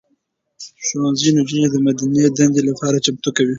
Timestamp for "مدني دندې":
1.85-2.61